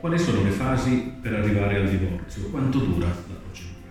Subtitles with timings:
[0.00, 2.50] Quali sono le fasi per arrivare al divorzio?
[2.50, 3.90] Quanto dura la procedura?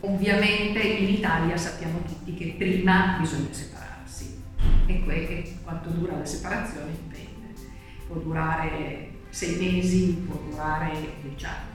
[0.00, 4.42] Ovviamente in Italia sappiamo tutti che prima bisogna separarsi
[4.86, 7.54] e, que- quanto dura la separazione dipende.
[8.08, 11.72] Può durare sei mesi, può durare dieci anni.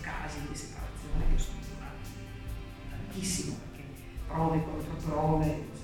[0.00, 2.10] Casi di separazione che sono durati
[2.90, 3.84] tantissimo perché
[4.28, 5.74] prove contro prove.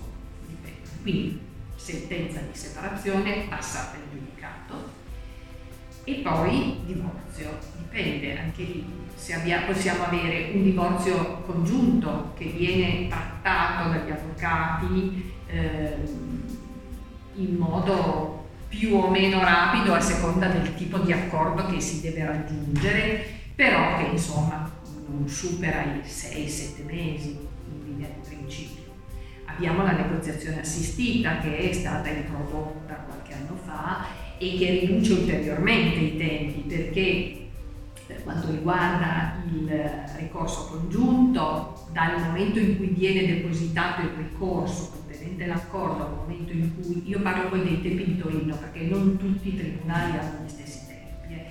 [1.02, 1.40] Quindi
[1.74, 4.90] sentenza di separazione passata in giudicato
[6.04, 13.06] e poi divorzio, dipende anche lì se abbia, possiamo avere un divorzio congiunto che viene
[13.06, 15.96] trattato dagli avvocati eh,
[17.34, 22.24] in modo più o meno rapido a seconda del tipo di accordo che si deve
[22.24, 24.68] raggiungere, però che insomma
[25.06, 27.38] non supera i 6-7 mesi
[27.70, 28.91] in linea di principio.
[29.54, 34.06] Abbiamo la negoziazione assistita che è stata introdotta qualche anno fa
[34.38, 37.42] e che riduce ulteriormente i tempi perché
[38.06, 39.70] per quanto riguarda il
[40.18, 46.74] ricorso congiunto, dal momento in cui viene depositato il ricorso contenente l'accordo al momento in
[46.74, 50.48] cui io parlo poi dei tempi di Torino perché non tutti i tribunali hanno gli
[50.48, 51.34] stessi tempi.
[51.34, 51.46] Eh.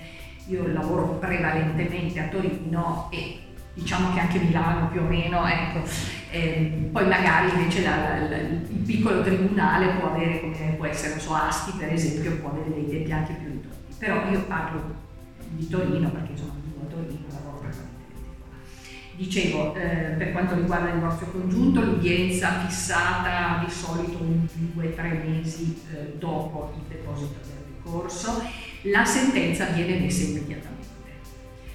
[0.48, 3.38] Io lavoro prevalentemente a Torino e
[3.74, 5.82] diciamo che anche Milano più o meno, ecco.
[6.30, 11.34] Eh, poi magari invece la, la, il piccolo tribunale può avere, come può essere, so,
[11.34, 13.94] Asti per esempio, può avere dei tempi anche più ridotti.
[13.98, 14.94] Però io parlo
[15.50, 18.00] di Torino perché insomma vivo a Torino, lavoro praticamente
[19.14, 24.90] Dicevo, eh, per quanto riguarda il divorzio congiunto, l'udienza fissata di solito in due o
[24.90, 28.42] tre mesi eh, dopo il deposito del ricorso,
[28.82, 30.81] la sentenza viene messa immediatamente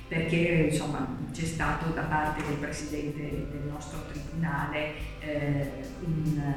[0.08, 5.72] perché insomma, c'è stato da parte del Presidente del nostro Tribunale eh,
[6.06, 6.54] un,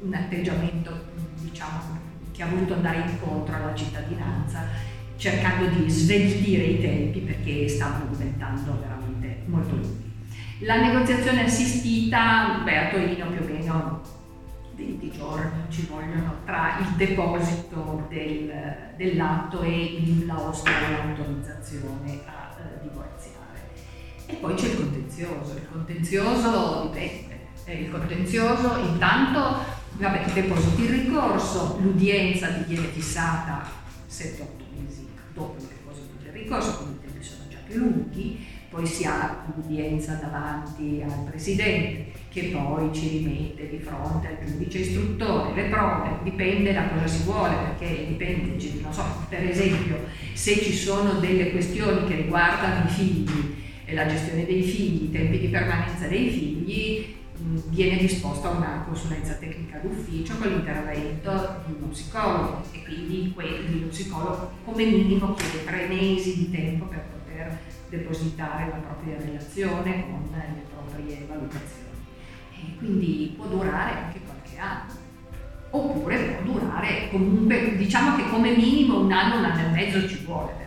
[0.00, 1.04] un, atteggiamento
[1.40, 1.98] diciamo,
[2.32, 4.66] che ha voluto andare incontro alla cittadinanza
[5.16, 10.12] cercando di sveltire i tempi perché stavano diventando veramente molto lunghi.
[10.60, 13.43] La negoziazione assistita, beh, a Torino più o meno 20
[15.24, 18.52] giorni ci vogliono tra il deposito del,
[18.96, 23.72] dell'atto e il nulla osta l'autorizzazione a eh, divorziare.
[24.26, 27.32] E poi c'è il contenzioso, il contenzioso dipende.
[27.66, 33.64] Il contenzioso intanto, vabbè, il ricorso, l'udienza viene fissata
[34.06, 34.46] 7-8
[34.78, 39.04] mesi dopo il deposito del ricorso, quindi i tempi sono già più lunghi, poi si
[39.04, 45.68] ha l'udienza davanti al Presidente che poi ci rimette di fronte al giudice istruttore, le
[45.68, 49.98] prove, dipende da cosa si vuole, perché dipende, non so, per esempio
[50.32, 55.38] se ci sono delle questioni che riguardano i figli, la gestione dei figli, i tempi
[55.38, 57.14] di permanenza dei figli,
[57.68, 64.84] viene disposta una consulenza tecnica d'ufficio con l'intervento di uno psicologo quindi lo psicologo come
[64.84, 67.58] minimo chiede tre mesi di tempo per poter
[67.88, 71.84] depositare la propria relazione con le proprie valutazioni
[72.52, 75.02] e quindi può durare anche qualche anno.
[75.70, 80.24] Oppure può durare comunque, diciamo che come minimo un anno, un anno e mezzo ci
[80.24, 80.63] vuole